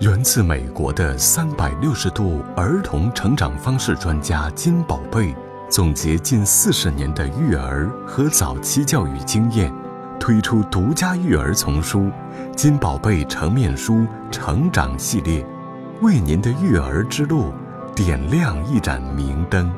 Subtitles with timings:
[0.00, 5.34] 源自美国的三百六十度儿童成长方式专家金宝贝，
[5.70, 9.72] 总结近四十年的育儿和早期教育经验，
[10.20, 12.00] 推出独家育儿丛书
[12.54, 15.42] 《金宝贝成面书成长系列》，
[16.02, 17.50] 为您的育儿之路
[17.94, 19.72] 点亮一盏明灯。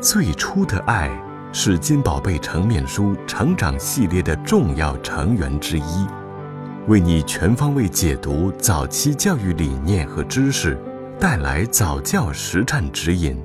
[0.00, 1.10] 最初的爱
[1.52, 6.06] 是金宝贝成面书成长系列的重要成员之一。
[6.88, 10.78] 为你全方位解读早期教育理念和知识，
[11.18, 13.36] 带来早教实战指引，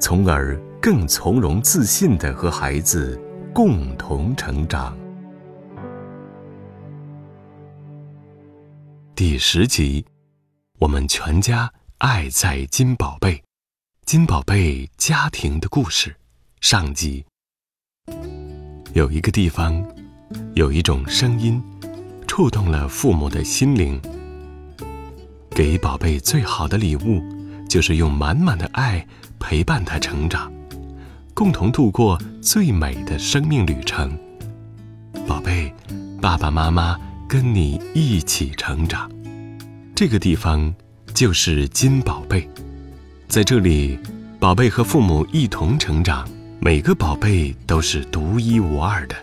[0.00, 3.20] 从而更从容自信地和孩子
[3.52, 4.96] 共同成长。
[9.16, 10.06] 第十集，
[10.78, 13.42] 我们全家爱在金宝贝，
[14.04, 16.14] 金宝贝家庭的故事，
[16.60, 17.24] 上集。
[18.92, 19.84] 有一个地方，
[20.54, 21.60] 有一种声音。
[22.36, 23.98] 触动了父母的心灵。
[25.48, 27.22] 给宝贝最好的礼物，
[27.66, 29.06] 就是用满满的爱
[29.38, 30.52] 陪伴他成长，
[31.32, 34.14] 共同度过最美的生命旅程。
[35.26, 35.72] 宝贝，
[36.20, 39.10] 爸爸妈妈跟你一起成长。
[39.94, 40.70] 这个地方
[41.14, 42.46] 就是金宝贝，
[43.28, 43.98] 在这里，
[44.38, 46.28] 宝贝和父母一同成长，
[46.60, 49.16] 每个宝贝都是独一无二的。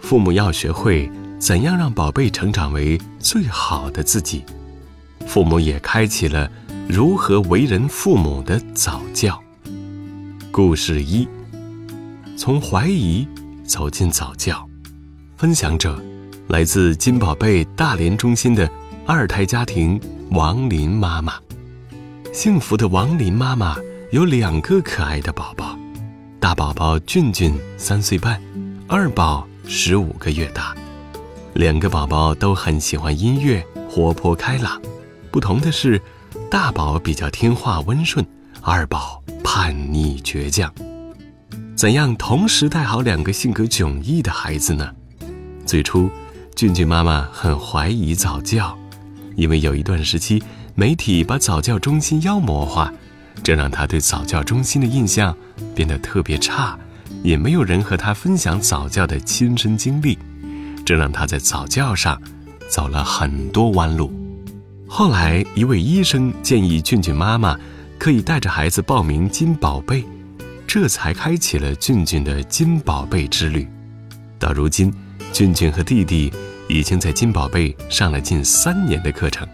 [0.00, 1.08] 父母要学会。
[1.42, 4.44] 怎样让宝贝成长为最好的自己？
[5.26, 6.48] 父母也开启了
[6.88, 9.42] 如何为人父母的早教。
[10.52, 11.26] 故事一：
[12.36, 13.26] 从怀疑
[13.64, 14.64] 走进早教。
[15.36, 16.00] 分享者
[16.46, 18.70] 来自金宝贝大连中心的
[19.04, 21.34] 二胎家庭王林妈妈。
[22.32, 23.76] 幸福的王林妈妈
[24.12, 25.76] 有两个可爱的宝宝，
[26.38, 28.40] 大宝宝俊俊三岁半，
[28.86, 30.72] 二宝十五个月大。
[31.54, 34.80] 两个宝宝都很喜欢音乐，活泼开朗。
[35.30, 36.00] 不同的是，
[36.50, 38.24] 大宝比较听话温顺，
[38.62, 40.72] 二宝叛逆倔强。
[41.76, 44.90] 怎样同时带好两个性格迥异的孩子呢？
[45.66, 46.10] 最初，
[46.54, 48.76] 俊俊妈妈很怀疑早教，
[49.36, 50.42] 因为有一段时期
[50.74, 52.90] 媒体把早教中心妖魔化，
[53.42, 55.36] 这让她对早教中心的印象
[55.74, 56.78] 变得特别差，
[57.22, 60.18] 也没有人和她分享早教的亲身经历。
[60.92, 62.20] 这让他在早教上
[62.68, 64.12] 走了很多弯路。
[64.86, 67.58] 后来，一位医生建议俊俊妈妈
[67.98, 70.04] 可以带着孩子报名金宝贝，
[70.66, 73.66] 这才开启了俊俊的金宝贝之旅。
[74.38, 74.92] 到如今，
[75.32, 76.30] 俊俊和弟弟
[76.68, 79.48] 已经在金宝贝上了近三年的课程。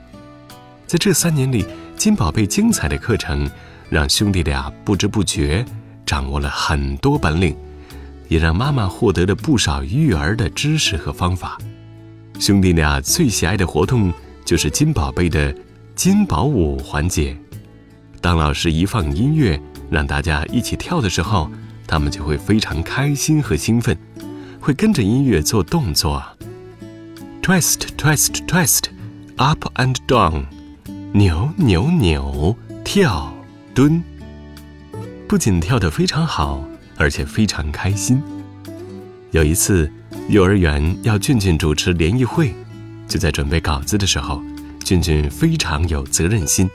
[0.88, 1.64] 在这三年里，
[1.96, 3.48] 金宝贝精彩的课程
[3.88, 5.64] 让兄弟俩不知不觉
[6.04, 7.56] 掌握了很多本领。
[8.28, 11.58] 也让妈妈获得了不少育儿的知识和方法。
[12.38, 14.12] 兄弟俩最喜爱的活动
[14.44, 15.52] 就是金宝贝的
[15.94, 17.36] 金宝舞环节。
[18.20, 21.50] 当老师一放音乐，让大家一起跳的时候，
[21.86, 23.96] 他们就会非常开心和兴奋，
[24.60, 26.22] 会跟着音乐做动作
[27.42, 30.44] ：twist twist twist，up and down，
[31.12, 33.32] 扭扭扭，跳
[33.74, 34.02] 蹲。
[35.26, 36.67] 不仅跳得非常好。
[36.98, 38.20] 而且非常开心。
[39.30, 39.90] 有一次，
[40.28, 42.52] 幼儿园要俊俊主持联谊会，
[43.06, 44.42] 就在准备稿子的时候，
[44.84, 46.68] 俊俊非常有责任心。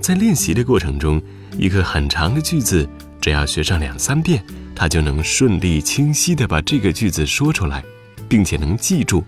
[0.00, 1.20] 在练习的过程中，
[1.56, 2.88] 一个很长的句子，
[3.20, 4.42] 只要学上两三遍，
[4.74, 7.82] 他就能顺利清晰地把这个句子说出来，
[8.28, 9.24] 并且能记住。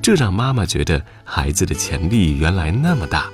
[0.00, 3.30] 这让妈妈觉得孩子的潜力原来那么大。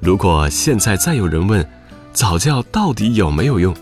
[0.00, 1.66] 如果现在再有人问，
[2.12, 3.74] 早教到底有没有用？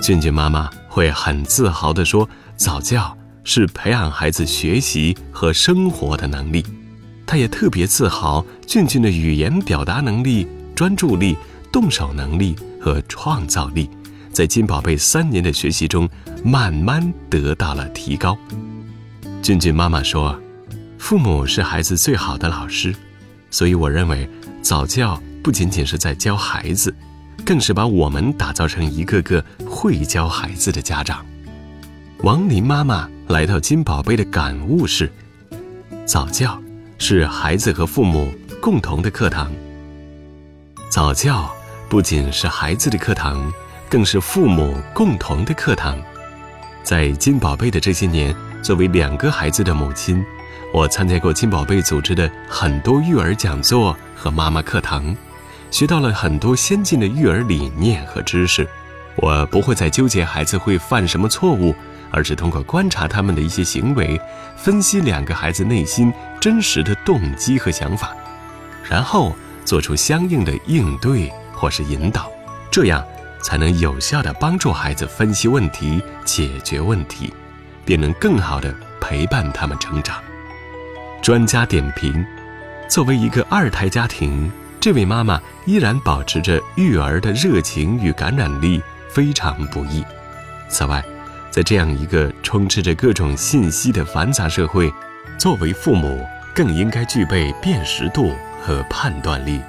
[0.00, 0.70] 俊俊妈妈。
[0.90, 2.28] 会很自豪地说
[2.58, 6.66] ：“早教是培养孩子学习和生活的能力。”
[7.24, 11.36] 他也特别自豪，俊俊的语言表达能力、专注力、
[11.70, 13.88] 动手能力和创造力，
[14.32, 16.10] 在金宝贝三年的学习中
[16.42, 17.00] 慢慢
[17.30, 18.36] 得到了提高。
[19.40, 20.36] 俊俊妈妈说
[20.98, 22.92] ：“父母是孩子最好的老师，
[23.48, 24.28] 所以我认为
[24.60, 26.92] 早教不仅仅是在教孩子。”
[27.44, 31.24] 更是把我们打造成一个个会教孩子的家长。
[32.22, 35.10] 王林妈妈来到金宝贝的感悟是：
[36.04, 36.60] 早教
[36.98, 39.50] 是孩子和父母共同的课堂。
[40.90, 41.50] 早教
[41.88, 43.50] 不仅是孩子的课堂，
[43.88, 45.98] 更是父母共同的课堂。
[46.82, 50.22] 在金宝贝的这些年，作为两个孩子的母亲，
[50.74, 55.14] 我参加过金宝贝组织的很多育儿讲座和妈妈课堂。
[55.70, 58.68] 学到了很多先进的育儿理念和知识，
[59.16, 61.74] 我不会再纠结孩子会犯什么错误，
[62.10, 64.20] 而是通过观察他们的一些行为，
[64.56, 68.14] 分析两个孩子内心真实的动机和想法，
[68.88, 69.34] 然后
[69.64, 72.30] 做出相应的应对或是引导，
[72.70, 73.04] 这样
[73.40, 77.32] 才能有效地帮助孩子分析问题、解决问题，
[77.84, 80.20] 便能更好地陪伴他们成长。
[81.22, 82.24] 专家点评：
[82.88, 84.50] 作为一个二胎家庭，
[84.80, 90.02] 这位妈妈依然保持着育儿的热情与感染力，非常不易。
[90.70, 91.04] 此外，
[91.50, 94.90] 在这样一个充斥着各种信息的繁杂社会，
[95.38, 99.60] 作为父母更应该具备辨识度和判断力。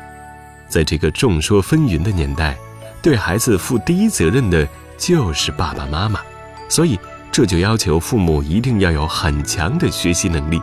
[0.69, 2.55] 在这个众说纷纭的年代，
[3.01, 4.65] 对孩子负第一责任的
[4.97, 6.21] 就是爸爸妈妈，
[6.69, 6.97] 所以
[7.33, 10.61] 这就要求父母一定要有很强的学习能力。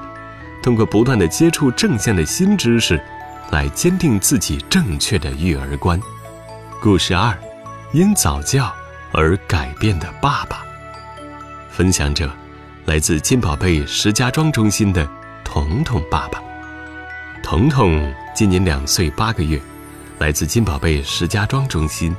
[0.63, 2.99] 通过不断的接触正向的新知识，
[3.51, 6.01] 来坚定自己正确的育儿观。
[6.81, 7.37] 故事二：
[7.93, 8.73] 因早教
[9.13, 10.65] 而改变的爸爸。
[11.71, 12.31] 分享者：
[12.85, 15.09] 来自金宝贝石家庄中心的
[15.45, 16.43] 彤彤爸爸。
[17.43, 19.61] 彤彤今年两岁八个月，
[20.19, 22.15] 来自金宝贝石家庄中心。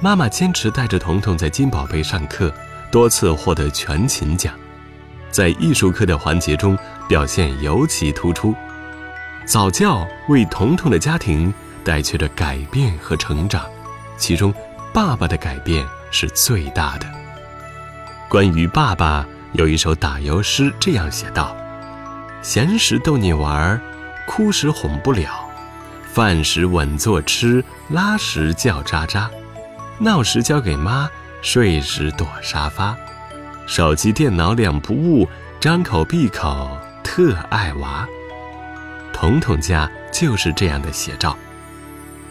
[0.00, 2.52] 妈妈坚持带着彤彤在金宝贝上课，
[2.90, 4.54] 多次获得全勤奖。
[5.30, 6.76] 在艺术课的环节中
[7.08, 8.54] 表现尤其突出，
[9.46, 11.52] 早教为彤彤的家庭
[11.82, 13.64] 带去了改变和成长，
[14.16, 14.54] 其中
[14.92, 17.06] 爸爸的改变是最大的。
[18.28, 21.56] 关于爸爸，有一首打油诗这样写道
[22.42, 23.80] ：“闲时逗你玩，
[24.26, 25.48] 哭时哄不了，
[26.12, 29.28] 饭时稳坐吃，拉时叫喳喳，
[29.98, 31.10] 闹时交给妈，
[31.42, 32.96] 睡时躲沙发。”
[33.66, 35.28] 手机、电脑两不误，
[35.58, 38.06] 张口闭口特爱娃。
[39.12, 41.36] 彤彤家就是这样的写照。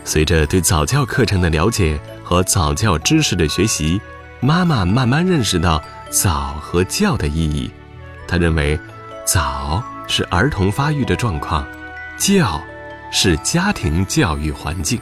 [0.04, 4.02] 随着对早教课程的了解和早教知识的学习，
[4.40, 7.70] 妈妈慢慢认识到早和教的意义。
[8.28, 8.80] 她认为，
[9.26, 11.66] 早是儿童发育的状况，
[12.18, 12.62] 教
[13.12, 15.00] 是家庭教育环境。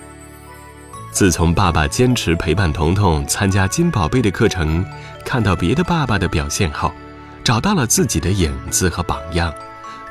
[1.11, 4.85] 自从爸爸坚持陪伴彤彤参加金宝贝的课程，
[5.25, 6.91] 看到别的爸爸的表现后，
[7.43, 9.53] 找到了自己的影子和榜样，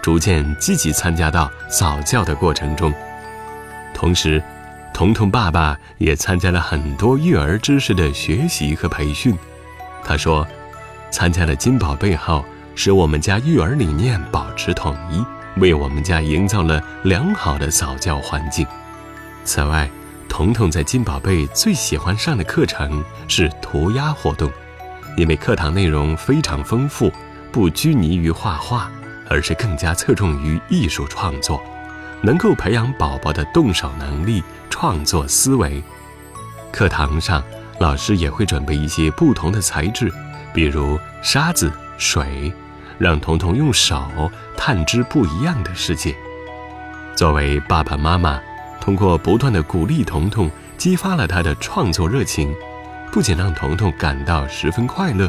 [0.06, 2.94] 逐渐积极参加到早教的过程中。
[3.92, 4.40] 同时，
[4.94, 9.36] 彤彤爸爸也参加了很多育儿知识的学习和培训。
[10.04, 10.46] 他说，
[11.10, 12.44] 参加了金宝贝后，
[12.76, 15.24] 使我们家育儿理念保持统一，
[15.60, 18.64] 为我们家营造了良好的早教环境。
[19.44, 19.90] 此外，
[20.28, 24.48] 彤彤在金宝贝最喜欢上的课程是涂鸦活动，
[25.16, 27.10] 因为课堂内容非常丰富，
[27.50, 28.88] 不拘泥于画画，
[29.28, 31.62] 而是更加侧重于艺术创作，
[32.22, 35.82] 能够培养宝宝的动手能力、创作思维。
[36.72, 37.42] 课堂上，
[37.78, 40.12] 老师也会准备一些不同的材质，
[40.52, 42.52] 比如沙子、水，
[42.98, 46.14] 让彤彤用手探知不一样的世界。
[47.14, 48.40] 作为爸爸妈妈。
[48.78, 52.54] 通过不断的鼓励彤彤，激发了他的创作热情，
[53.10, 55.28] 不仅让彤彤感到十分快乐，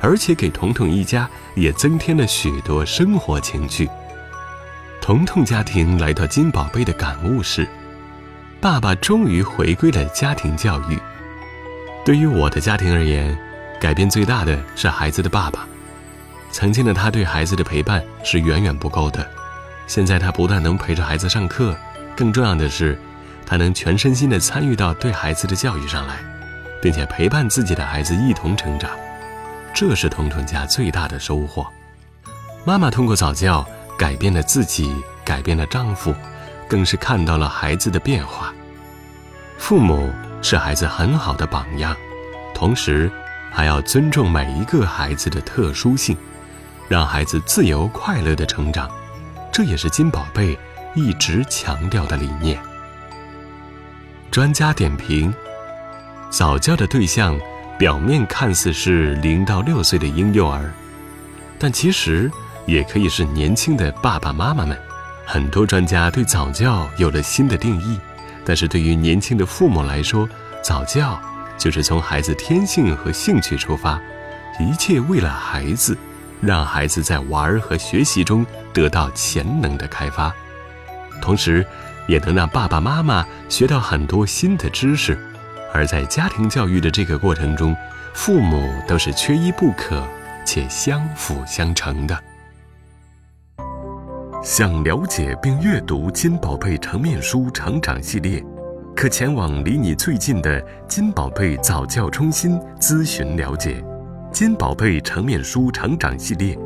[0.00, 3.88] 而且给彤彤一家也增添了许多生活情趣。
[5.00, 7.66] 彤彤家庭来到金宝贝的感悟是：
[8.60, 10.98] 爸爸终于回归了家庭教育。
[12.04, 13.36] 对于我的家庭而言，
[13.80, 15.66] 改变最大的是孩子的爸爸。
[16.50, 19.28] 曾经的他对孩子的陪伴是远远不够的，
[19.86, 21.76] 现在他不但能陪着孩子上课。
[22.16, 22.98] 更重要的是，
[23.46, 26.16] 他能全身心地参与到对孩子的教育上来，
[26.82, 28.90] 并且陪伴自己的孩子一同成长，
[29.78, 31.64] 这是彤彤家最大的收获。
[32.64, 33.64] 妈妈通过早教
[33.96, 34.92] 改变了自己，
[35.24, 36.12] 改变了丈夫，
[36.68, 38.52] 更是看到了孩子的变化。
[39.56, 41.96] 父母是孩子很好的榜样，
[42.52, 43.08] 同时
[43.52, 46.16] 还要尊重每一个孩子的特殊性，
[46.88, 48.90] 让孩子自由快乐的成长。
[49.52, 50.58] 这也是金宝贝。
[50.94, 52.58] 一直强调的理念。
[54.32, 55.32] 专家点评：
[56.30, 57.38] 早教的对象
[57.78, 60.68] 表面看似是零到六岁的婴幼儿，
[61.60, 62.28] 但其实
[62.66, 64.76] 也可以是年轻的爸爸妈妈们。
[65.24, 67.96] 很多专家对早教有了新的定义，
[68.44, 70.28] 但是对于年轻的父母来说，
[70.60, 71.20] 早教
[71.56, 74.00] 就是从孩子天性和兴趣出发，
[74.58, 75.96] 一切为了孩子，
[76.40, 80.34] 让孩子在玩和学习中得到潜能的开发。
[81.20, 81.64] 同时，
[82.08, 85.16] 也能让爸爸妈妈学到很多新的知识，
[85.72, 87.74] 而在家庭教育的这个过程中，
[88.14, 90.02] 父母都是缺一不可
[90.44, 92.18] 且相辅相成的。
[94.42, 98.42] 想了解并阅读金宝贝成面书成长系列，
[98.96, 103.84] 可前往离你最近的金宝贝早教中心咨询了解。
[104.32, 106.56] 金宝贝成面书成长系列，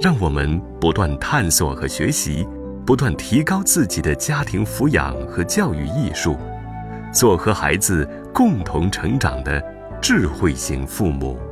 [0.00, 2.46] 让我们不断探索和学习。
[2.84, 6.36] 不断提高自己的家庭抚养和教育艺术，
[7.12, 9.62] 做和孩子共同成长的
[10.00, 11.51] 智慧型父母。